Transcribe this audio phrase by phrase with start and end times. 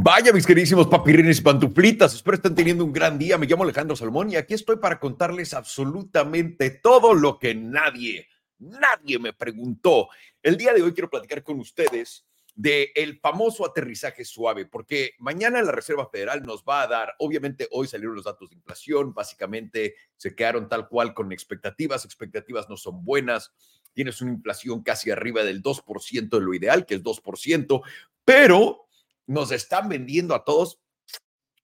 [0.00, 3.36] Vaya, mis queridísimos papirrines y pantuflitas, espero estén teniendo un gran día.
[3.36, 8.28] Me llamo Alejandro Salmón y aquí estoy para contarles absolutamente todo lo que nadie,
[8.60, 10.08] nadie me preguntó.
[10.40, 12.24] El día de hoy quiero platicar con ustedes
[12.54, 17.66] de el famoso aterrizaje suave, porque mañana la Reserva Federal nos va a dar, obviamente
[17.72, 22.76] hoy salieron los datos de inflación, básicamente se quedaron tal cual con expectativas, expectativas no
[22.76, 23.52] son buenas,
[23.94, 27.82] tienes una inflación casi arriba del 2% de lo ideal, que es 2%,
[28.24, 28.87] pero
[29.28, 30.80] nos están vendiendo a todos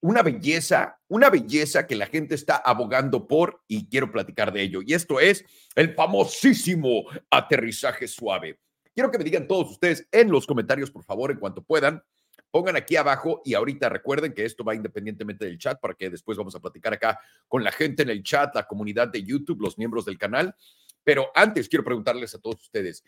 [0.00, 4.80] una belleza, una belleza que la gente está abogando por y quiero platicar de ello.
[4.84, 8.60] Y esto es el famosísimo aterrizaje suave.
[8.94, 12.02] Quiero que me digan todos ustedes en los comentarios, por favor, en cuanto puedan.
[12.50, 16.36] Pongan aquí abajo y ahorita recuerden que esto va independientemente del chat para que después
[16.36, 19.78] vamos a platicar acá con la gente en el chat, la comunidad de YouTube, los
[19.78, 20.54] miembros del canal.
[21.02, 23.02] Pero antes quiero preguntarles a todos ustedes,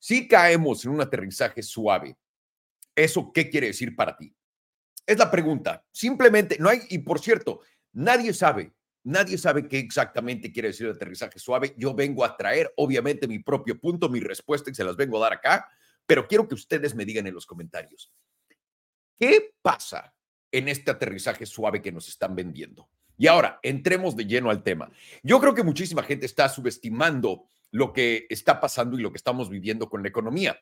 [0.00, 2.16] si caemos en un aterrizaje suave,
[3.04, 4.34] ¿Eso qué quiere decir para ti?
[5.06, 5.84] Es la pregunta.
[5.90, 7.60] Simplemente, no hay, y por cierto,
[7.92, 11.74] nadie sabe, nadie sabe qué exactamente quiere decir el aterrizaje suave.
[11.78, 15.22] Yo vengo a traer, obviamente, mi propio punto, mi respuesta y se las vengo a
[15.22, 15.68] dar acá,
[16.06, 18.12] pero quiero que ustedes me digan en los comentarios,
[19.18, 20.14] ¿qué pasa
[20.52, 22.90] en este aterrizaje suave que nos están vendiendo?
[23.16, 24.90] Y ahora, entremos de lleno al tema.
[25.22, 29.48] Yo creo que muchísima gente está subestimando lo que está pasando y lo que estamos
[29.48, 30.60] viviendo con la economía.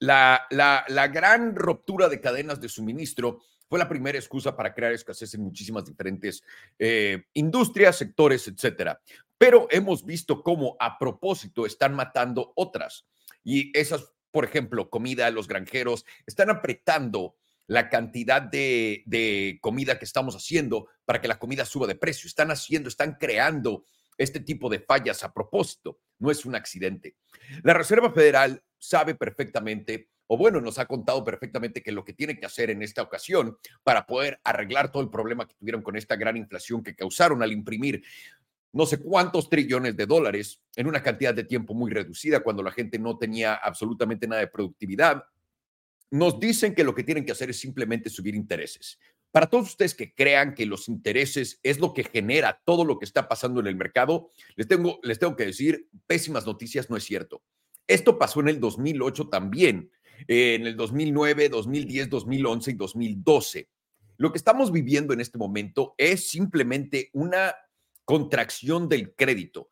[0.00, 5.34] La, la, gran ruptura de cadenas de suministro fue la primera excusa para crear escasez
[5.34, 6.42] en muchísimas diferentes
[6.78, 9.00] eh, industrias, sectores, etcétera.
[9.36, 13.06] Pero hemos visto cómo a propósito están matando otras.
[13.44, 20.06] Y esas, por ejemplo, comida, los granjeros, están apretando la cantidad de, de, comida que
[20.06, 22.26] estamos haciendo para que la comida suba de precio.
[22.26, 23.84] Están haciendo, están creando
[24.18, 26.00] este tipo de fallas a propósito.
[26.18, 27.16] No es un accidente.
[27.62, 32.38] La Reserva Federal sabe perfectamente, o bueno, nos ha contado perfectamente que lo que tiene
[32.38, 36.16] que hacer en esta ocasión para poder arreglar todo el problema que tuvieron con esta
[36.16, 38.02] gran inflación que causaron al imprimir
[38.72, 42.70] no sé cuántos trillones de dólares en una cantidad de tiempo muy reducida cuando la
[42.70, 45.24] gente no tenía absolutamente nada de productividad,
[46.10, 48.98] nos dicen que lo que tienen que hacer es simplemente subir intereses.
[49.30, 53.04] Para todos ustedes que crean que los intereses es lo que genera todo lo que
[53.04, 57.04] está pasando en el mercado, les tengo, les tengo que decir, pésimas noticias, no es
[57.04, 57.42] cierto.
[57.86, 59.90] Esto pasó en el 2008 también,
[60.26, 63.68] en el 2009, 2010, 2011 y 2012.
[64.16, 67.54] Lo que estamos viviendo en este momento es simplemente una
[68.04, 69.68] contracción del crédito.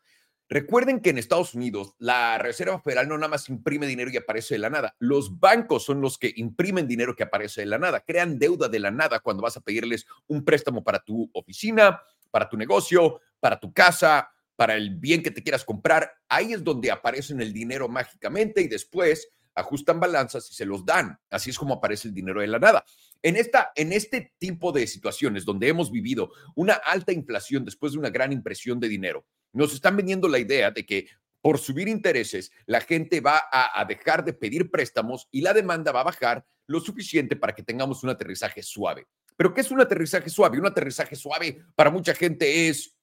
[0.48, 4.54] Recuerden que en Estados Unidos la Reserva Federal no nada más imprime dinero y aparece
[4.54, 4.94] de la nada.
[5.00, 8.78] Los bancos son los que imprimen dinero que aparece de la nada, crean deuda de
[8.78, 13.58] la nada cuando vas a pedirles un préstamo para tu oficina, para tu negocio, para
[13.58, 17.88] tu casa, para el bien que te quieras comprar, ahí es donde aparecen el dinero
[17.88, 21.18] mágicamente y después ajustan balanzas y se los dan.
[21.30, 22.84] Así es como aparece el dinero de la nada.
[23.22, 27.98] En, esta, en este tipo de situaciones donde hemos vivido una alta inflación después de
[27.98, 31.08] una gran impresión de dinero, nos están vendiendo la idea de que
[31.40, 36.00] por subir intereses, la gente va a, dejar de pedir préstamos y la demanda va
[36.00, 39.06] a bajar lo suficiente para que tengamos un aterrizaje suave.
[39.36, 40.58] Pero ¿qué es un aterrizaje suave?
[40.58, 42.96] Un aterrizaje suave para mucha gente es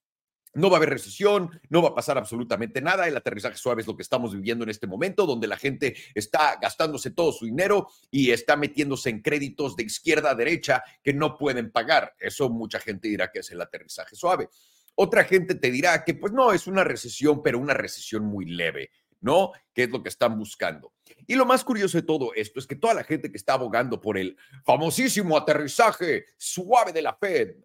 [0.56, 3.08] no va a haber recesión, no va a pasar absolutamente nada.
[3.08, 6.58] El aterrizaje suave es lo que estamos viviendo en este momento, donde la gente está
[6.62, 11.38] gastándose todo su dinero y está metiéndose en créditos de izquierda a derecha que no
[11.38, 12.14] pueden pagar.
[12.20, 14.50] Eso mucha gente dirá que es el aterrizaje suave.
[14.96, 18.92] Otra gente te dirá que pues no, es una recesión, pero una recesión muy leve,
[19.22, 19.52] ¿no?
[19.74, 20.94] Que es lo que están buscando.
[21.26, 24.00] Y lo más curioso de todo esto es que toda la gente que está abogando
[24.00, 27.56] por el famosísimo aterrizaje suave de la Fed,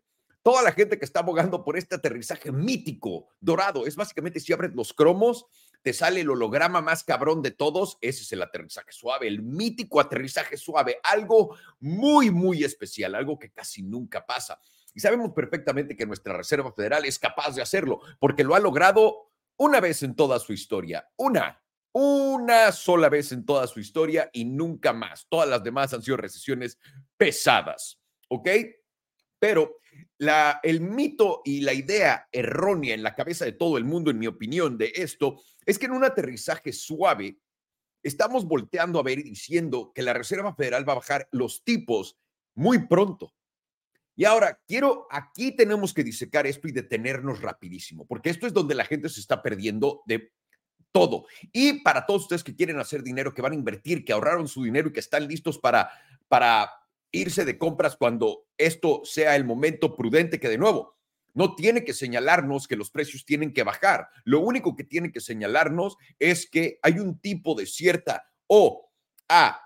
[0.43, 4.75] toda la gente que está abogando por este aterrizaje mítico, dorado, es básicamente si abres
[4.75, 5.47] los cromos,
[5.83, 10.01] te sale el holograma más cabrón de todos, ese es el aterrizaje suave, el mítico
[10.01, 14.61] aterrizaje suave, algo muy, muy especial, algo que casi nunca pasa.
[14.95, 19.31] Y sabemos perfectamente que nuestra Reserva Federal es capaz de hacerlo, porque lo ha logrado
[19.57, 21.63] una vez en toda su historia, una,
[21.93, 25.27] una sola vez en toda su historia y nunca más.
[25.29, 26.79] Todas las demás han sido recesiones
[27.17, 28.49] pesadas, ¿ok?
[29.39, 29.79] Pero
[30.19, 34.19] la, el mito y la idea errónea en la cabeza de todo el mundo, en
[34.19, 37.39] mi opinión, de esto, es que en un aterrizaje suave
[38.03, 42.17] estamos volteando a ver y diciendo que la Reserva Federal va a bajar los tipos
[42.55, 43.33] muy pronto.
[44.19, 48.75] Y ahora, quiero, aquí tenemos que disecar esto y detenernos rapidísimo, porque esto es donde
[48.75, 50.33] la gente se está perdiendo de
[50.91, 51.27] todo.
[51.53, 54.65] Y para todos ustedes que quieren hacer dinero, que van a invertir, que ahorraron su
[54.65, 55.93] dinero y que están listos para,
[56.27, 56.69] para
[57.13, 60.97] irse de compras cuando esto sea el momento prudente que de nuevo
[61.35, 64.09] no tiene que señalarnos que los precios tienen que bajar.
[64.25, 68.91] Lo único que tiene que señalarnos es que hay un tipo de cierta o
[69.29, 69.61] a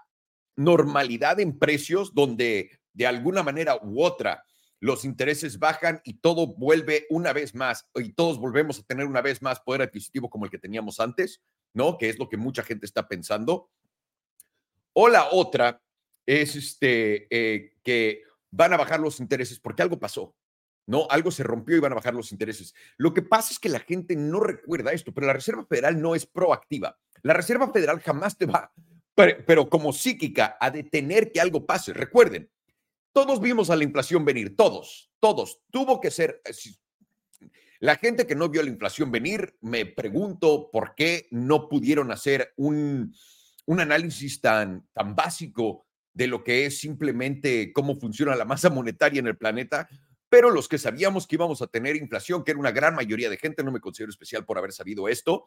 [0.57, 4.45] normalidad en precios donde de alguna manera u otra
[4.83, 9.23] los intereses bajan y todo vuelve una vez más, y todos volvemos a tener una
[9.23, 11.41] vez más poder adquisitivo como el que teníamos antes,
[11.73, 11.97] ¿no?
[11.99, 13.71] Que es lo que mucha gente está pensando.
[14.93, 15.81] O la otra
[16.27, 20.35] es este, eh, que van a bajar los intereses porque algo pasó,
[20.87, 21.07] ¿no?
[21.11, 22.75] Algo se rompió y van a bajar los intereses.
[22.97, 26.17] Lo que pasa es que la gente no recuerda esto, pero la Reserva Federal no
[26.17, 26.99] es proactiva.
[27.23, 28.73] La Reserva Federal jamás te va,
[29.15, 31.93] pero como psíquica, a detener que algo pase.
[31.93, 32.51] Recuerden,
[33.13, 35.61] todos vimos a la inflación venir, todos, todos.
[35.71, 36.41] Tuvo que ser...
[36.45, 36.53] Eh,
[37.81, 42.53] la gente que no vio la inflación venir, me pregunto por qué no pudieron hacer
[42.57, 43.13] un,
[43.67, 49.19] un análisis tan, tan básico de lo que es simplemente cómo funciona la masa monetaria
[49.19, 49.89] en el planeta,
[50.29, 53.37] pero los que sabíamos que íbamos a tener inflación, que era una gran mayoría de
[53.37, 55.47] gente, no me considero especial por haber sabido esto,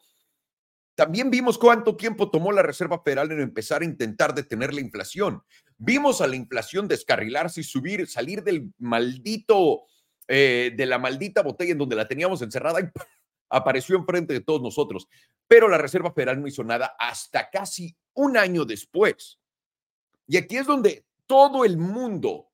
[0.95, 5.43] también vimos cuánto tiempo tomó la Reserva Federal en empezar a intentar detener la inflación.
[5.77, 9.83] Vimos a la inflación descarrilarse y subir, salir del maldito,
[10.27, 12.85] eh, de la maldita botella en donde la teníamos encerrada y
[13.49, 15.09] apareció enfrente de todos nosotros.
[15.47, 19.37] Pero la Reserva Federal no hizo nada hasta casi un año después.
[20.27, 22.47] Y aquí es donde todo el mundo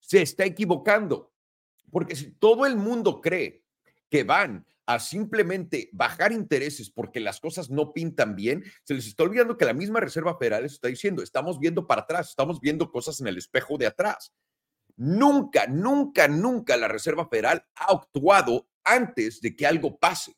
[0.00, 1.32] se está equivocando.
[1.90, 3.62] Porque si todo el mundo cree
[4.10, 9.24] que van a simplemente bajar intereses porque las cosas no pintan bien, se les está
[9.24, 13.20] olvidando que la misma Reserva Federal está diciendo, estamos viendo para atrás, estamos viendo cosas
[13.20, 14.32] en el espejo de atrás.
[14.96, 20.36] Nunca, nunca, nunca la Reserva Federal ha actuado antes de que algo pase.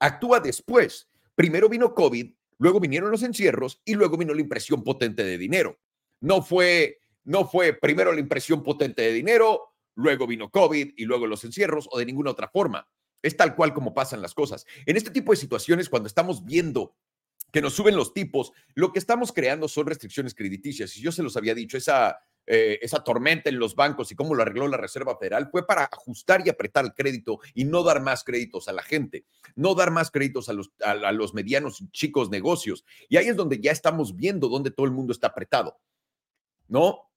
[0.00, 1.08] Actúa después.
[1.34, 5.78] Primero vino COVID, luego vinieron los encierros y luego vino la impresión potente de dinero.
[6.20, 11.26] No fue, no fue primero la impresión potente de dinero, luego vino COVID y luego
[11.26, 12.88] los encierros o de ninguna otra forma.
[13.22, 14.66] Es tal cual como pasan las cosas.
[14.86, 16.94] En este tipo de situaciones, cuando estamos viendo
[17.52, 20.96] que nos suben los tipos, lo que estamos creando son restricciones crediticias.
[20.96, 24.34] Y yo se los había dicho, esa, eh, esa tormenta en los bancos y cómo
[24.34, 28.00] lo arregló la Reserva Federal fue para ajustar y apretar el crédito y no dar
[28.00, 31.88] más créditos a la gente, no dar más créditos a los, a los medianos y
[31.90, 32.84] chicos negocios.
[33.08, 35.78] Y ahí es donde ya estamos viendo dónde todo el mundo está apretado,
[36.68, 37.11] ¿no?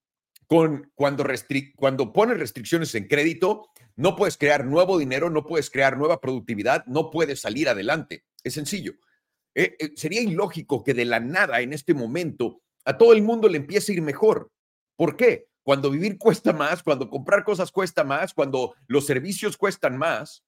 [0.47, 1.25] Con, cuando,
[1.75, 6.86] cuando pones restricciones en crédito, no puedes crear nuevo dinero, no puedes crear nueva productividad,
[6.86, 8.25] no puedes salir adelante.
[8.44, 8.94] Es sencillo.
[9.56, 13.50] Eh, eh, sería ilógico que de la nada en este momento a todo el mundo
[13.50, 14.51] le empiece a ir mejor.
[14.95, 15.47] ¿Por qué?
[15.63, 20.44] Cuando vivir cuesta más, cuando comprar cosas cuesta más, cuando los servicios cuestan más,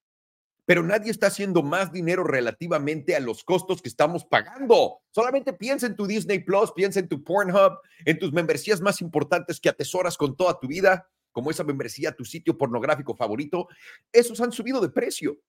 [0.68, 5.00] pero nadie está haciendo más dinero relativamente a los costos que estamos pagando.
[5.12, 9.62] Solamente piensa en tu Disney Plus, piensa en tu Pornhub, en tus membresías más importantes
[9.62, 13.70] que atesoras con toda tu vida, como esa membresía tu sitio pornográfico favorito.
[14.12, 15.40] Esos han subido de precio.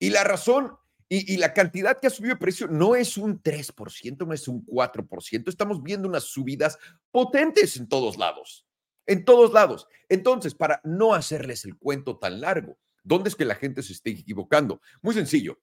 [0.00, 0.74] Y la razón
[1.10, 4.48] y, y, la cantidad que ha subido de precio no es un 3%, no es
[4.48, 5.48] un 4%.
[5.50, 6.78] Estamos viendo unas subidas
[7.10, 8.66] potentes en todos lados.
[9.04, 9.86] En todos lados.
[10.08, 14.10] Entonces, para no hacerles el cuento tan largo, ¿Dónde es que la gente se esté
[14.10, 14.80] equivocando?
[15.02, 15.60] Muy sencillo.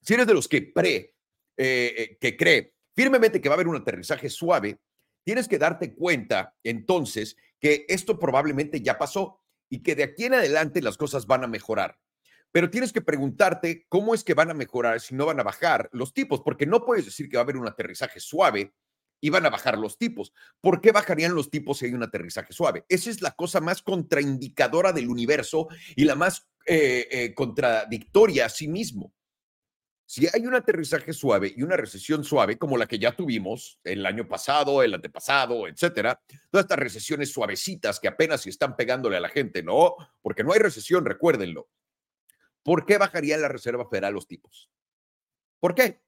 [0.00, 1.14] Si eres de los que pre,
[1.56, 4.78] eh, eh, que cree firmemente que va a haber un aterrizaje suave,
[5.24, 10.34] tienes que darte cuenta entonces que esto probablemente ya pasó y que de aquí en
[10.34, 11.98] adelante las cosas van a mejorar.
[12.50, 15.88] Pero tienes que preguntarte cómo es que van a mejorar si no van a bajar
[15.92, 18.74] los tipos, porque no puedes decir que va a haber un aterrizaje suave
[19.22, 20.34] y van a bajar los tipos.
[20.60, 22.84] ¿Por qué bajarían los tipos si hay un aterrizaje suave?
[22.88, 28.48] Esa es la cosa más contraindicadora del universo y la más eh, eh, contradictoria a
[28.50, 29.14] sí mismo.
[30.04, 34.04] Si hay un aterrizaje suave y una recesión suave, como la que ya tuvimos el
[34.04, 39.20] año pasado, el antepasado, etcétera, todas estas recesiones suavecitas que apenas se están pegándole a
[39.20, 41.70] la gente, no, porque no hay recesión, recuérdenlo.
[42.64, 44.68] ¿Por qué bajaría la Reserva Federal los tipos?
[45.60, 46.02] ¿Por qué?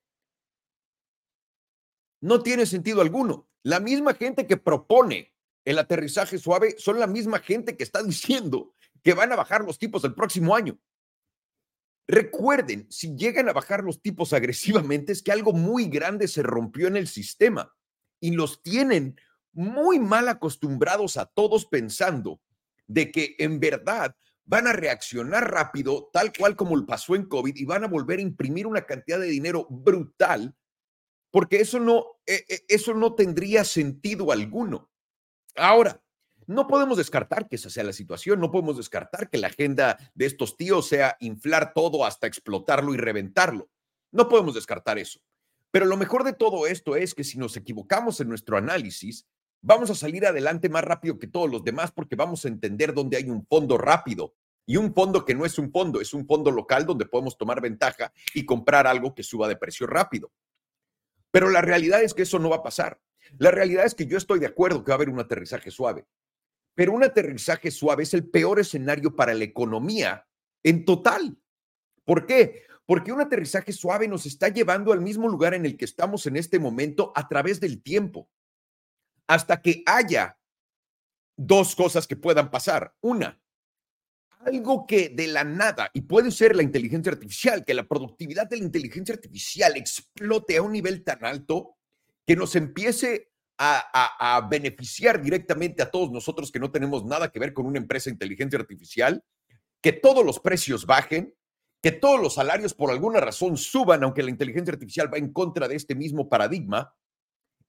[2.25, 3.51] No tiene sentido alguno.
[3.63, 5.35] La misma gente que propone
[5.67, 9.79] el aterrizaje suave son la misma gente que está diciendo que van a bajar los
[9.79, 10.79] tipos el próximo año.
[12.09, 16.89] Recuerden, si llegan a bajar los tipos agresivamente es que algo muy grande se rompió
[16.89, 17.71] en el sistema
[18.21, 19.21] y los tienen
[19.53, 22.41] muy mal acostumbrados a todos pensando
[22.87, 24.17] de que en verdad
[24.47, 28.23] van a reaccionar rápido, tal cual como pasó en COVID, y van a volver a
[28.23, 30.55] imprimir una cantidad de dinero brutal
[31.35, 34.89] porque eso no, eh, eh, eso no tendría sentido alguno.
[35.57, 36.01] Ahora,
[36.47, 40.27] no podemos descartar que esa sea la situación, no podemos descartar que la agenda de
[40.27, 43.69] estos tíos sea inflar todo hasta explotarlo y reventarlo.
[44.13, 45.19] No podemos descartar eso.
[45.73, 49.27] Pero lo mejor de todo esto es que si nos equivocamos en nuestro análisis,
[49.61, 53.17] vamos a salir adelante más rápido que todos los demás porque vamos a entender dónde
[53.17, 54.37] hay un fondo rápido
[54.67, 57.61] y un fondo que no es un fondo, es un fondo local donde podemos tomar
[57.61, 60.31] ventaja y comprar algo que suba de precio rápido.
[61.35, 63.01] Pero la realidad es que eso no va a pasar.
[63.39, 66.07] La realidad es que yo estoy de acuerdo que va a haber un aterrizaje suave.
[66.77, 70.29] pero un aterrizaje suave es el peor escenario para la economía
[70.63, 71.37] en total.
[72.05, 72.63] ¿Por qué?
[72.87, 76.37] Porque un aterrizaje suave nos está llevando al mismo lugar en el que estamos en
[76.37, 78.31] este momento a través del tiempo,
[79.27, 80.39] hasta que haya
[81.37, 82.95] dos cosas que puedan pasar.
[83.01, 83.41] Una,
[84.47, 88.59] algo que de la nada, y puede ser la inteligencia artificial, que la productividad de
[88.59, 91.77] la inteligencia artificial explote a un nivel tan alto
[92.27, 97.53] que nos empiece a, beneficiar directamente a todos nosotros que no tenemos nada que ver
[97.53, 99.25] con una empresa de inteligencia artificial,
[99.81, 101.35] que todos los precios bajen,
[101.83, 105.69] que todos los salarios por alguna razón suban, aunque la inteligencia artificial va en contra
[105.69, 106.95] de este mismo paradigma,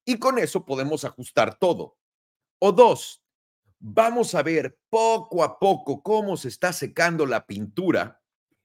[0.05, 1.98] y con eso podemos ajustar todo.
[2.60, 3.25] O dos,
[3.88, 8.20] vamos a ver poco a poco cómo se está secando la pintura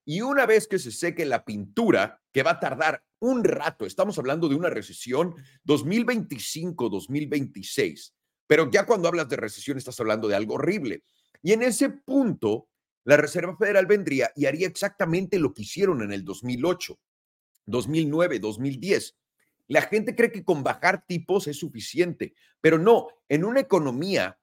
[0.06, 4.18] y una vez que se seque la pintura, que va a tardar un rato, estamos
[4.18, 5.34] hablando de una recesión
[5.66, 8.14] 2025-2026,
[8.46, 11.04] pero ya cuando hablas de recesión estás hablando de algo horrible.
[11.42, 12.70] Y en ese punto,
[13.04, 16.98] la Reserva Federal vendría y haría exactamente lo que hicieron en el 2008,
[17.66, 19.18] 2009, 2010.
[19.68, 24.39] La gente cree que con bajar tipos es suficiente, pero no, en una economía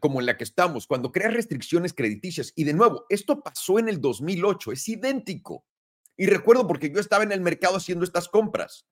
[0.00, 3.88] como en la que estamos, cuando creas restricciones crediticias, y de nuevo, esto pasó en
[3.88, 5.64] el 2008, es idéntico.
[6.16, 8.86] Y recuerdo porque yo estaba en el mercado haciendo estas compras.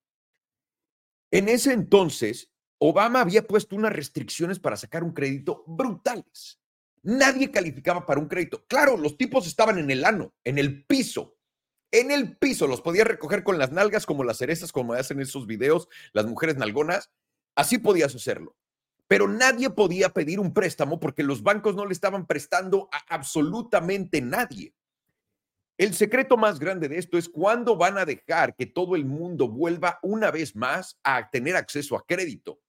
[1.31, 6.61] En ese entonces, Obama había puesto unas restricciones para sacar un crédito brutales.
[7.03, 8.65] Nadie calificaba para un crédito.
[8.67, 11.37] Claro, los tipos estaban en el ano, en el piso.
[11.93, 15.47] En el piso los podía recoger con las nalgas como las cerezas, como hacen esos
[15.47, 17.11] videos las mujeres nalgonas.
[17.55, 18.57] Así podías hacerlo
[19.11, 24.21] pero nadie podía pedir un préstamo porque los bancos no le estaban prestando a absolutamente
[24.21, 24.73] nadie.
[25.77, 29.49] El secreto más grande de esto es cuándo van a dejar que todo el mundo
[29.49, 32.61] vuelva una vez más a tener acceso a crédito.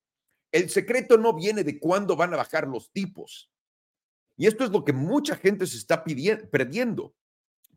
[0.52, 3.52] El secreto no viene de cuándo van a bajar los tipos.
[4.36, 7.14] Y esto es lo que mucha gente se está pidiendo, perdiendo.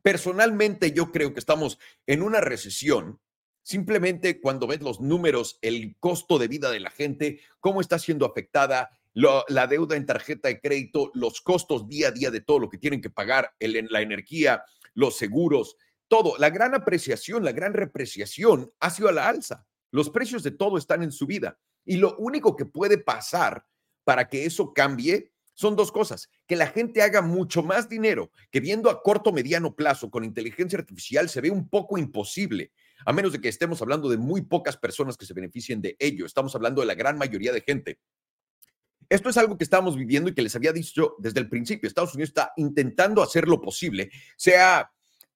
[0.00, 3.20] Personalmente yo creo que estamos en una recesión
[3.64, 8.26] Simplemente cuando ves los números, el costo de vida de la gente, cómo está siendo
[8.26, 12.68] afectada, la deuda en tarjeta de crédito, los costos día a día de todo lo
[12.68, 15.78] que tienen que pagar, el, la energía, los seguros,
[16.08, 16.36] todo.
[16.36, 19.66] La gran apreciación, la gran repreciación ha sido a la alza.
[19.90, 21.58] Los precios de todo están en subida.
[21.86, 23.64] Y lo único que puede pasar
[24.04, 26.28] para que eso cambie son dos cosas.
[26.46, 30.78] Que la gente haga mucho más dinero, que viendo a corto, mediano plazo con inteligencia
[30.78, 32.72] artificial se ve un poco imposible
[33.04, 36.26] a menos de que estemos hablando de muy pocas personas que se beneficien de ello.
[36.26, 38.00] Estamos hablando de la gran mayoría de gente.
[39.08, 41.86] Esto es algo que estamos viviendo y que les había dicho desde el principio.
[41.86, 44.90] Estados Unidos está intentando hacer lo posible, sea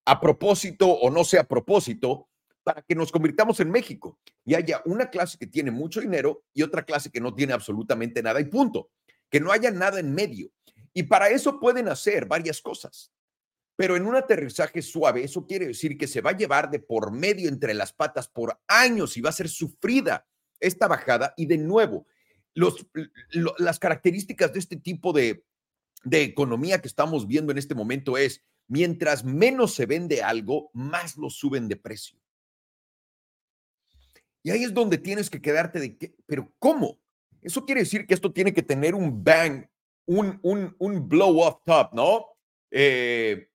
[0.05, 2.29] a propósito o no sea a propósito,
[2.69, 6.63] para que nos convirtamos en México y haya una clase que tiene mucho dinero y
[6.63, 8.91] otra clase que no tiene absolutamente nada y punto.
[9.31, 10.51] Que no haya nada en medio.
[10.93, 13.11] Y para eso pueden hacer varias cosas.
[13.79, 17.13] Pero en un aterrizaje suave, eso quiere decir que se va a llevar de por
[17.13, 20.27] medio entre las patas por años y va a ser sufrida
[20.59, 21.33] esta bajada.
[21.37, 22.05] Y de nuevo,
[22.55, 25.45] las características de este tipo de,
[26.11, 31.31] economía que estamos viendo en este momento es, mientras menos se vende algo, más lo
[31.31, 32.19] suben de precio.
[34.43, 36.99] Y ahí es donde tienes que quedarte de, qué, pero ¿cómo?
[37.43, 39.67] Eso quiere decir que esto tiene que tener un bang,
[40.05, 42.27] un, un, un blow off top, ¿no?
[42.73, 43.49] Eh,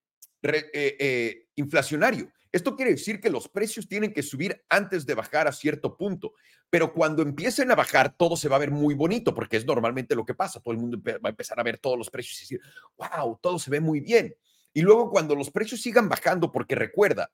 [0.44, 2.32] eh, eh, inflacionario.
[2.52, 6.34] Esto quiere decir que los precios tienen que subir antes de bajar a cierto punto,
[6.70, 10.16] pero cuando empiecen a bajar, todo se va a ver muy bonito, porque es normalmente
[10.16, 10.60] lo que pasa.
[10.60, 12.62] Todo el mundo va a empezar a ver todos los precios y decir,
[12.98, 14.36] wow, todo se ve muy bien.
[14.72, 17.32] Y luego cuando los precios sigan bajando, porque recuerda,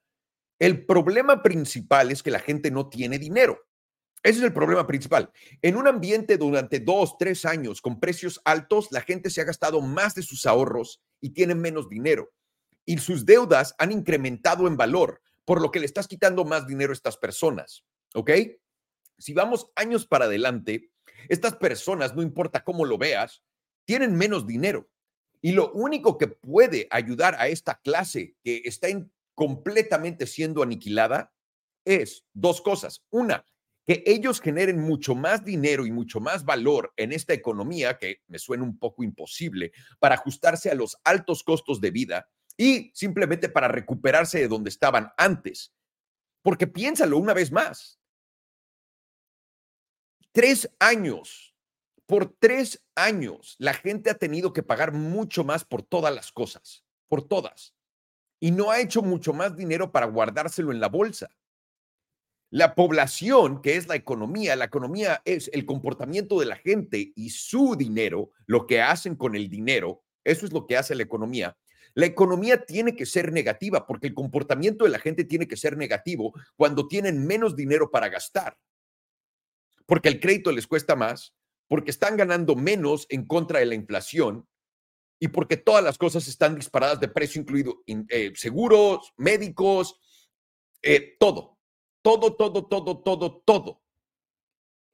[0.58, 3.60] el problema principal es que la gente no tiene dinero.
[4.24, 5.32] Ese es el problema principal.
[5.62, 9.82] En un ambiente durante dos, tres años con precios altos, la gente se ha gastado
[9.82, 12.30] más de sus ahorros y tiene menos dinero
[12.90, 16.92] y sus deudas han incrementado en valor, por lo que le estás quitando más dinero
[16.92, 17.86] a estas personas.
[18.16, 18.32] ¿Ok?
[19.20, 20.90] Si vamos años para adelante,
[21.28, 23.44] estas personas, no importa cómo lo veas,
[23.86, 24.90] tienen menos dinero.
[25.40, 28.88] Y lo único que puede ayudar a esta clase que está
[29.36, 31.32] completamente siendo aniquilada
[31.86, 33.06] es dos cosas.
[33.12, 33.46] Una,
[33.86, 38.40] que ellos generen mucho más dinero y mucho más valor en esta economía, que me
[38.40, 42.28] suena un poco imposible, para ajustarse a los altos costos de vida
[42.60, 45.74] y simplemente para recuperarse de donde estaban antes.
[46.42, 48.02] Porque piénsalo una vez más.
[50.34, 51.56] Tres años,
[52.06, 56.84] por tres años, la gente ha tenido que pagar mucho más por todas las cosas,
[57.08, 57.74] por todas.
[58.42, 61.30] Y no ha hecho mucho más dinero para guardárselo en la bolsa.
[62.50, 67.30] La población, que es la economía, la economía es el comportamiento de la gente y
[67.30, 71.56] su dinero, lo que hacen con el dinero, eso es lo que hace la economía.
[72.00, 75.76] La economía tiene que ser negativa porque el comportamiento de la gente tiene que ser
[75.76, 78.58] negativo cuando tienen menos dinero para gastar.
[79.86, 81.36] Porque el crédito les cuesta más,
[81.68, 84.48] porque están ganando menos en contra de la inflación
[85.20, 90.00] y porque todas las cosas están disparadas de precio, incluido eh, seguros, médicos,
[90.82, 91.60] eh, todo.
[92.02, 93.82] Todo, todo, todo, todo, todo.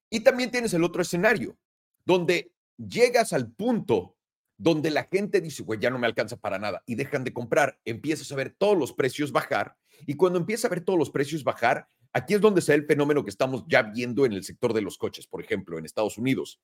[0.10, 1.56] Y también tienes el otro escenario,
[2.04, 4.15] donde llegas al punto
[4.58, 7.80] donde la gente dice, güey, ya no me alcanza para nada y dejan de comprar,
[7.86, 11.44] empiezas a ver todos los precios bajar y cuando empieza a ver todos los precios
[11.44, 14.74] bajar, aquí es donde se da el fenómeno que estamos ya viendo en el sector
[14.74, 16.62] de los coches, por ejemplo, en Estados Unidos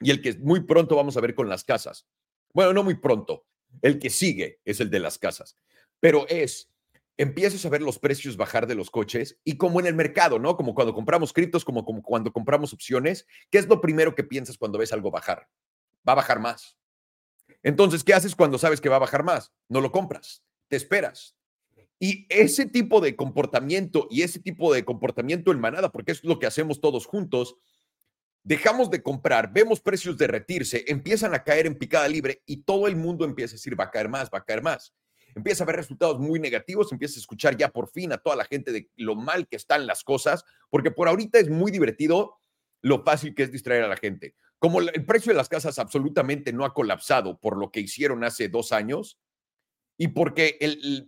[0.00, 2.06] y el que muy pronto vamos a ver con las casas.
[2.52, 3.46] Bueno, no muy pronto,
[3.82, 5.56] el que sigue es el de las casas,
[6.00, 6.70] pero es
[7.16, 10.56] empiezas a ver los precios bajar de los coches y como en el mercado, ¿no?
[10.56, 14.58] Como cuando compramos criptos, como, como cuando compramos opciones, ¿qué es lo primero que piensas
[14.58, 15.48] cuando ves algo bajar?
[16.06, 16.76] Va a bajar más.
[17.64, 19.52] Entonces, ¿qué haces cuando sabes que va a bajar más?
[19.68, 21.36] No lo compras, te esperas.
[21.98, 26.38] Y ese tipo de comportamiento y ese tipo de comportamiento en manada, porque es lo
[26.38, 27.56] que hacemos todos juntos,
[28.44, 32.94] dejamos de comprar, vemos precios derretirse, empiezan a caer en picada libre y todo el
[32.94, 34.94] mundo empieza a decir, va a caer más, va a caer más
[35.34, 38.44] empieza a ver resultados muy negativos, empieza a escuchar ya por fin a toda la
[38.44, 42.38] gente de lo mal que están las cosas, porque por ahorita es muy divertido
[42.80, 44.34] lo fácil que es distraer a la gente.
[44.64, 48.48] Como el precio de las casas absolutamente no ha colapsado por lo que hicieron hace
[48.48, 49.18] dos años
[49.98, 50.58] y porque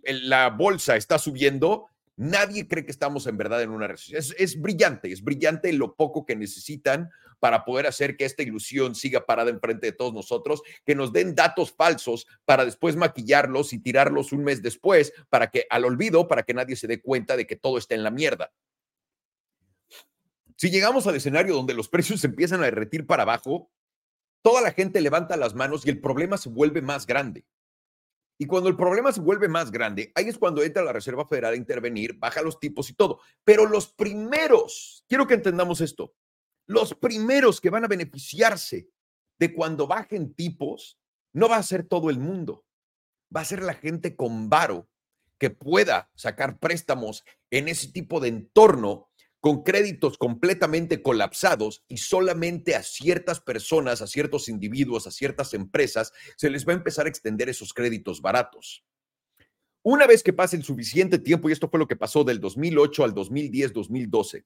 [0.03, 1.87] la bolsa está subiendo,
[2.17, 4.21] Nadie cree que estamos en verdad en una recesión.
[4.37, 7.09] Es, brillante, es brillante lo poco que necesitan
[7.39, 11.33] para poder hacer que esta ilusión siga parada enfrente de todos nosotros, que nos den
[11.33, 16.43] datos falsos para después maquillarlos y tirarlos un mes después para que al olvido, para
[16.43, 18.51] que nadie se dé cuenta de que todo está en la mierda.
[20.57, 23.71] Si llegamos al escenario donde los precios empiezan a derretir para abajo,
[24.41, 27.45] toda la gente levanta las manos y el problema se vuelve más grande.
[28.39, 31.53] Y cuando el problema se vuelve más grande, ahí es cuando entra la Reserva Federal
[31.53, 33.19] a intervenir, baja los tipos y todo.
[33.43, 36.15] Pero los primeros, quiero que entendamos esto,
[36.67, 38.89] los primeros que van a beneficiarse
[39.39, 40.99] de cuando bajen tipos,
[41.33, 42.65] no va a ser todo el mundo,
[43.35, 44.87] va a ser la gente con varo
[45.39, 49.09] que pueda sacar préstamos en ese tipo de entorno
[49.47, 56.11] con créditos completamente colapsados y solamente a ciertas personas, a ciertos individuos, a ciertas empresas,
[56.35, 58.83] se les va a empezar a extender esos créditos baratos.
[59.83, 63.05] Una vez que pase el suficiente tiempo, y esto fue lo que pasó del 2008
[63.05, 64.45] al 2010, 2012,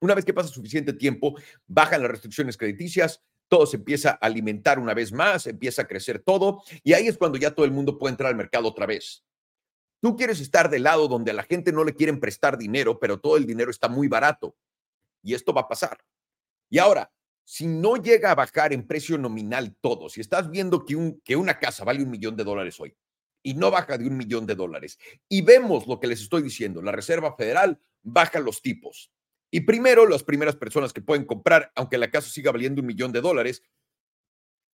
[0.00, 1.36] una vez que pasa suficiente tiempo,
[1.68, 6.18] bajan las restricciones crediticias, todo se empieza a alimentar una vez más, empieza a crecer
[6.18, 9.24] todo, y ahí es cuando ya todo el mundo puede entrar al mercado otra vez.
[10.04, 13.18] Tú quieres estar del lado donde a la gente no le quieren prestar dinero, pero
[13.18, 14.54] todo el dinero está muy barato.
[15.22, 15.96] Y esto va a pasar.
[16.68, 17.10] Y ahora,
[17.42, 21.36] si no llega a bajar en precio nominal todo, si estás viendo que, un, que
[21.36, 22.94] una casa vale un millón de dólares hoy
[23.42, 26.82] y no baja de un millón de dólares, y vemos lo que les estoy diciendo,
[26.82, 29.10] la Reserva Federal baja los tipos.
[29.50, 33.10] Y primero, las primeras personas que pueden comprar, aunque la casa siga valiendo un millón
[33.10, 33.62] de dólares,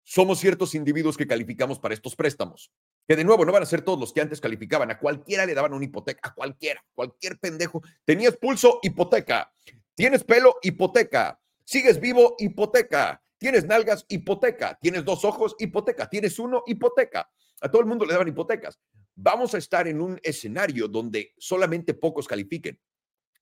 [0.04, 2.72] somos ciertos individuos que calificamos para estos préstamos
[3.08, 5.54] que de nuevo no van a ser todos los que antes calificaban, a cualquiera le
[5.54, 7.82] daban una hipoteca, a cualquiera, cualquier pendejo.
[8.04, 9.50] Tenías pulso, hipoteca.
[9.94, 11.40] Tienes pelo, hipoteca.
[11.64, 13.22] Sigues vivo, hipoteca.
[13.38, 14.78] Tienes nalgas, hipoteca.
[14.78, 16.10] Tienes dos ojos, hipoteca.
[16.10, 17.30] Tienes uno, hipoteca.
[17.62, 18.78] A todo el mundo le daban hipotecas.
[19.14, 22.78] Vamos a estar en un escenario donde solamente pocos califiquen.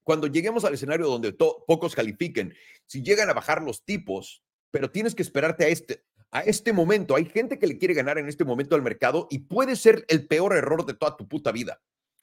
[0.04, 2.54] Cuando lleguemos al escenario donde pocos califiquen,
[2.86, 7.14] si llegan a bajar los tipos, pero tienes que esperarte a este, a este momento.
[7.14, 10.26] Hay gente que le quiere ganar en este momento al mercado y puede ser el
[10.26, 11.80] peor error de toda tu puta vida,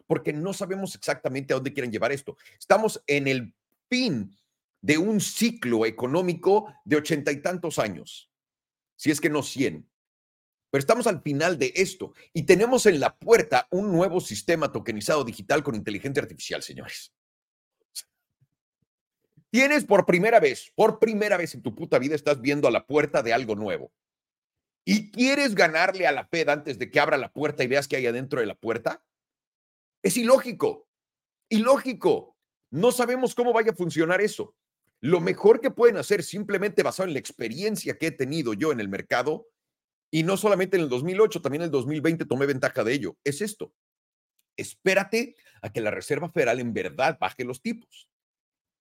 [0.08, 2.38] porque no sabemos exactamente a dónde quieren llevar esto.
[2.60, 3.54] Estamos en el
[3.90, 4.36] fin
[4.82, 8.30] de un ciclo económico de ochenta y tantos años,
[8.96, 9.90] si es que no cien.
[10.70, 15.24] Pero estamos al final de esto y tenemos en la puerta un nuevo sistema tokenizado
[15.24, 17.13] digital con inteligencia artificial, señores.
[19.54, 22.88] Tienes por primera vez, por primera vez en tu puta vida estás viendo a la
[22.88, 23.94] puerta de algo nuevo.
[24.84, 27.98] ¿Y quieres ganarle a la Fed antes de que abra la puerta y veas qué
[27.98, 29.06] hay adentro de la puerta?
[30.02, 30.90] Es ilógico.
[31.50, 32.36] Ilógico.
[32.72, 34.56] No sabemos cómo vaya a funcionar eso.
[35.02, 38.80] Lo mejor que pueden hacer, simplemente basado en la experiencia que he tenido yo en
[38.80, 39.50] el mercado,
[40.10, 43.40] y no solamente en el 2008, también en el 2020 tomé ventaja de ello, es
[43.40, 43.72] esto.
[44.58, 48.10] Espérate a que la Reserva Federal en verdad baje los tipos.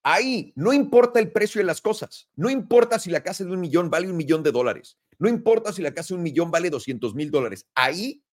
[0.03, 3.61] Ahí no importa el precio de las cosas, no importa si la casa de un
[3.61, 6.71] millón vale un millón de dólares, no importa si la casa de un millón vale
[6.71, 8.25] 200 mil dólares, ahí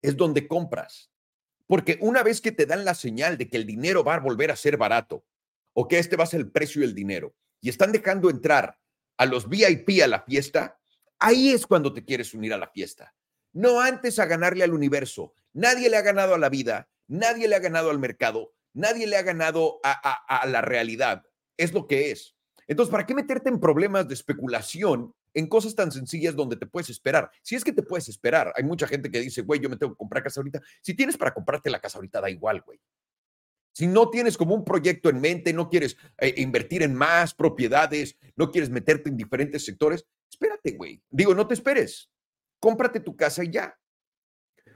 [0.00, 1.10] es donde compras.
[1.66, 4.50] Porque una vez que te dan la señal de que el dinero va a volver
[4.50, 5.24] a ser barato,
[5.80, 8.78] o que este va a ser el precio del dinero y están dejando entrar
[9.16, 10.80] a los VIP a la fiesta,
[11.18, 13.14] ahí es cuando te quieres unir a la fiesta.
[13.52, 15.34] No antes a ganarle al universo.
[15.52, 19.16] Nadie le ha ganado a la vida, nadie le ha ganado al mercado, nadie le
[19.16, 21.24] ha ganado a, la realidad.
[21.56, 22.36] Es lo que es.
[22.66, 26.90] Entonces, ¿para qué meterte en problemas de especulación en cosas tan sencillas donde te puedes
[26.90, 27.30] esperar?
[27.42, 29.92] Si es que te puedes esperar, hay mucha gente que dice, güey, yo me tengo
[29.92, 30.60] que comprar casa ahorita.
[30.82, 32.78] Si tienes para comprarte la casa ahorita, da igual, güey.
[33.72, 38.18] Si no tienes como un proyecto en mente, no quieres eh, invertir en más propiedades,
[38.34, 41.00] no quieres meterte en diferentes sectores, espérate, güey.
[41.10, 42.10] Digo, no te esperes.
[42.58, 43.78] Cómprate tu casa y ya.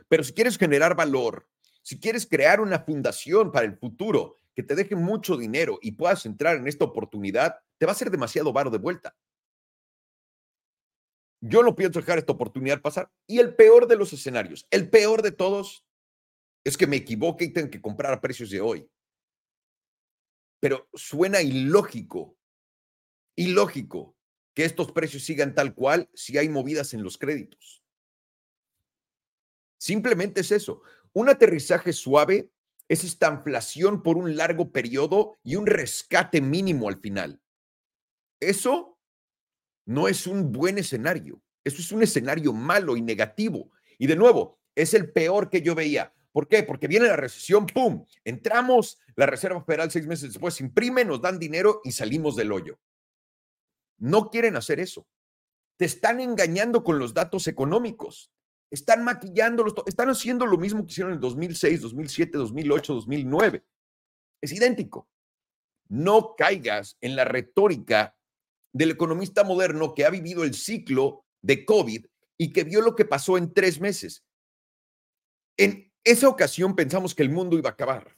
[0.09, 1.49] Pero si quieres generar valor,
[1.83, 6.25] si quieres crear una fundación para el futuro que te deje mucho dinero y puedas
[6.27, 9.17] entrar en esta oportunidad, te va a ser demasiado varo de vuelta.
[11.41, 13.11] Yo no pienso dejar esta oportunidad pasar.
[13.27, 15.85] Y el peor de los escenarios, el peor de todos,
[16.65, 18.89] es que me equivoque y tenga que comprar a precios de hoy.
[20.61, 22.37] Pero suena ilógico,
[23.37, 24.17] ilógico
[24.55, 27.83] que estos precios sigan tal cual si hay movidas en los créditos.
[29.79, 30.83] Simplemente es eso.
[31.15, 32.51] Un aterrizaje suave
[32.89, 37.41] es esta inflación por un largo periodo y un rescate mínimo al final.
[38.41, 38.99] Eso
[39.87, 41.43] no es un buen escenario.
[41.65, 43.71] Eso es un escenario malo y negativo.
[43.99, 46.13] Y de nuevo, es el peor que yo veía.
[46.33, 46.63] ¿Por qué?
[46.63, 48.07] Porque viene la recesión, ¡pum!
[48.25, 52.81] Entramos, la Reserva Federal seis meses después imprime, nos dan dinero y salimos del hoyo.
[53.99, 55.07] No quieren hacer eso.
[55.77, 58.33] Te están engañando con los datos económicos.
[58.73, 63.63] Están maquillándolos, están haciendo lo mismo que hicieron en 2006, 2007, 2008, 2009.
[64.41, 65.11] Es idéntico.
[65.89, 68.17] No caigas en la retórica
[68.73, 72.07] del economista moderno que ha vivido el ciclo de COVID
[72.39, 74.25] y que vio lo que pasó en tres meses.
[75.59, 78.17] En esa ocasión pensamos que el mundo iba a acabar.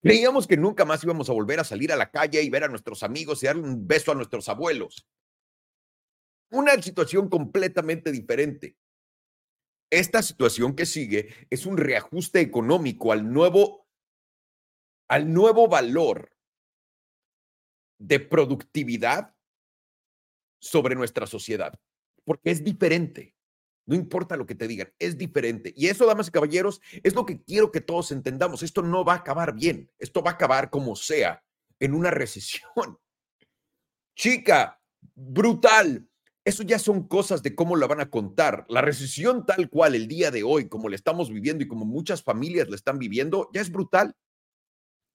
[0.00, 2.68] Creíamos que nunca más íbamos a volver a salir a la calle y ver a
[2.68, 5.06] nuestros amigos y darle un beso a nuestros abuelos.
[6.50, 8.78] Una situación completamente diferente.
[9.92, 13.86] Esta situación que sigue es un reajuste económico al nuevo,
[15.06, 16.34] al nuevo valor
[17.98, 19.36] de productividad
[20.62, 21.78] sobre nuestra sociedad,
[22.24, 23.36] porque es diferente.
[23.84, 25.74] No importa lo que te digan, es diferente.
[25.76, 28.62] Y eso, damas y caballeros, es lo que quiero que todos entendamos.
[28.62, 29.90] Esto no va a acabar bien.
[29.98, 31.44] Esto va a acabar como sea,
[31.78, 32.98] en una recesión.
[34.16, 34.80] Chica,
[35.14, 36.08] brutal.
[36.44, 38.64] Eso ya son cosas de cómo la van a contar.
[38.68, 42.22] La recesión tal cual el día de hoy, como la estamos viviendo y como muchas
[42.22, 44.16] familias la están viviendo, ya es brutal.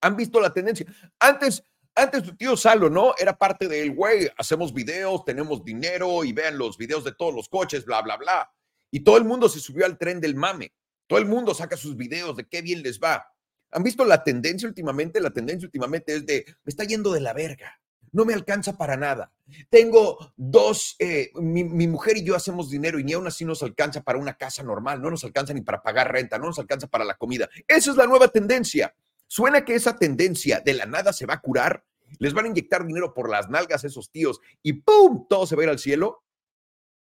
[0.02, 0.86] Han visto la tendencia.
[1.20, 1.64] Antes,
[1.96, 3.14] antes tu tío Salo, ¿no?
[3.18, 7.50] Era parte del, güey, hacemos videos, tenemos dinero y vean los videos de todos los
[7.50, 8.54] coches, bla, bla, bla.
[8.90, 10.74] Y todo el mundo se subió al tren del mame.
[11.08, 13.34] Todo el mundo saca sus videos de qué bien les va.
[13.72, 15.20] ¿Han visto la tendencia últimamente?
[15.20, 17.82] La tendencia últimamente es de, me está yendo de la verga.
[18.12, 19.32] No me alcanza para nada.
[19.70, 23.64] Tengo dos, eh, mi, mi, mujer y yo hacemos dinero y ni aún así nos
[23.64, 26.88] alcanza para una casa normal, no nos alcanza ni para pagar renta, no nos alcanza
[26.88, 27.50] para la comida.
[27.68, 28.94] Esa es la nueva tendencia.
[29.28, 31.86] Suena que esa tendencia de la nada se va a curar,
[32.20, 35.28] les van a inyectar dinero por las nalgas a esos tíos y ¡pum!
[35.28, 36.24] Todo se va a ir al cielo.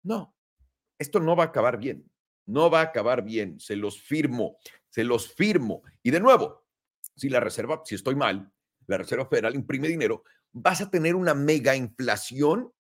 [0.03, 0.35] No,
[0.98, 2.11] esto no va a acabar bien,
[2.46, 4.57] no va a acabar bien, se los firmo,
[4.88, 5.83] se los firmo.
[6.03, 6.64] Y de nuevo,
[7.16, 8.53] si la Reserva, si estoy mal,
[8.87, 12.73] la Reserva Federal imprime dinero, vas a tener una mega inflación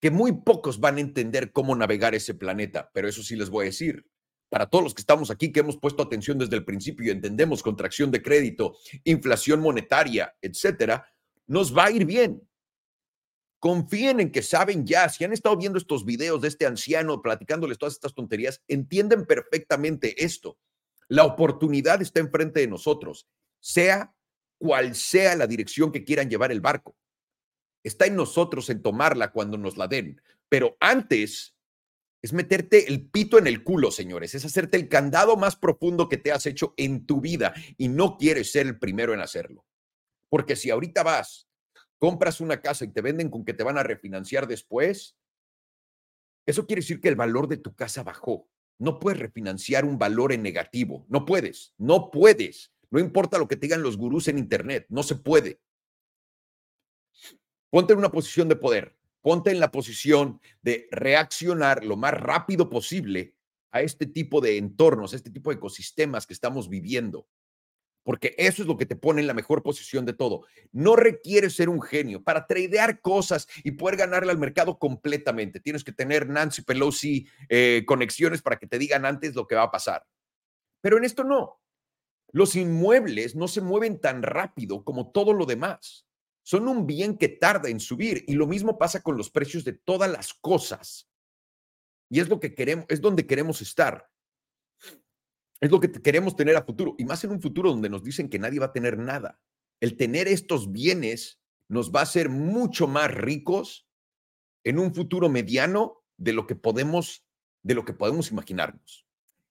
[0.00, 3.64] que muy pocos van a entender cómo navegar ese planeta, pero eso sí les voy
[3.64, 4.04] a decir.
[4.48, 7.62] Para todos los que estamos aquí, que hemos puesto atención desde el principio y entendemos
[7.62, 11.06] contracción de crédito, inflación monetaria, etcétera,
[11.46, 12.46] nos va a ir bien.
[13.60, 17.78] Confíen en que saben ya, si han estado viendo estos videos de este anciano platicándoles
[17.78, 20.58] todas estas tonterías, entienden perfectamente esto.
[21.06, 23.28] La oportunidad está enfrente de nosotros,
[23.60, 24.14] sea
[24.62, 26.96] cual sea la dirección que quieran llevar el barco.
[27.82, 31.56] Está en nosotros en tomarla cuando nos la den, pero antes
[32.22, 36.16] es meterte el pito en el culo, señores, es hacerte el candado más profundo que
[36.16, 39.66] te has hecho en tu vida y no quieres ser el primero en hacerlo.
[40.28, 41.48] Porque si ahorita vas
[41.98, 45.16] compras una casa y te venden con que te van a refinanciar después,
[46.46, 48.48] eso quiere decir que el valor de tu casa bajó.
[48.78, 51.04] No puedes refinanciar un valor en negativo.
[51.08, 52.71] No puedes, no puedes.
[52.92, 55.60] No importa lo que te digan los gurús en Internet, no se puede.
[57.68, 62.70] Ponte en una posición de poder, ponte en la posición de reaccionar lo más rápido
[62.70, 63.34] posible
[63.72, 67.26] a este tipo de entornos, a este tipo de ecosistemas que estamos viviendo
[68.04, 70.44] porque eso es lo que te pone en la mejor posición de todo.
[70.72, 75.60] No requiere ser un genio para tradear cosas y poder ganarle al mercado completamente.
[75.60, 79.64] Tienes que tener Nancy Pelosi eh, conexiones para que te digan antes lo que va
[79.64, 80.04] a pasar.
[80.80, 81.61] Pero en esto no.
[82.32, 86.06] Los inmuebles no se mueven tan rápido como todo lo demás.
[86.42, 89.74] Son un bien que tarda en subir y lo mismo pasa con los precios de
[89.74, 91.08] todas las cosas.
[92.10, 94.10] Y es lo que queremos, es donde queremos estar.
[95.60, 98.28] Es lo que queremos tener a futuro y más en un futuro donde nos dicen
[98.28, 99.40] que nadie va a tener nada.
[99.80, 103.86] El tener estos bienes nos va a hacer mucho más ricos
[104.64, 107.24] en un futuro mediano de lo que podemos
[107.62, 109.06] de lo que podemos imaginarnos.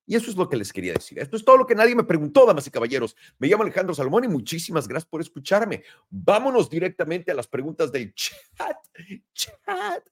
[0.06, 1.20] Y eso es lo que les quería decir.
[1.20, 3.16] Esto es todo lo que nadie me preguntó, damas y caballeros.
[3.40, 5.84] Me llamo Alejandro Salomón y muchísimas gracias por escucharme.
[6.10, 8.78] Vámonos directamente a las preguntas del chat.
[9.34, 10.04] Chat.